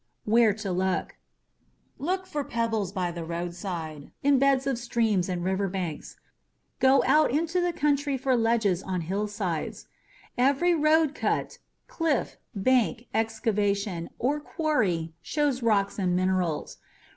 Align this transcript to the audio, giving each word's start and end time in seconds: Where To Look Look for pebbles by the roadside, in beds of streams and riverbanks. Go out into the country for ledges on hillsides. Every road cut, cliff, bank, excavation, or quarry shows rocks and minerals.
Where 0.25 0.51
To 0.51 0.71
Look 0.71 1.17
Look 1.99 2.25
for 2.25 2.43
pebbles 2.43 2.91
by 2.91 3.11
the 3.11 3.23
roadside, 3.23 4.09
in 4.23 4.39
beds 4.39 4.65
of 4.65 4.79
streams 4.79 5.29
and 5.29 5.43
riverbanks. 5.43 6.17
Go 6.79 7.03
out 7.05 7.29
into 7.29 7.61
the 7.61 7.71
country 7.71 8.17
for 8.17 8.35
ledges 8.35 8.81
on 8.81 9.01
hillsides. 9.01 9.85
Every 10.39 10.73
road 10.73 11.13
cut, 11.13 11.59
cliff, 11.85 12.37
bank, 12.55 13.09
excavation, 13.13 14.09
or 14.17 14.39
quarry 14.39 15.13
shows 15.21 15.61
rocks 15.61 15.99
and 15.99 16.15
minerals. 16.15 16.79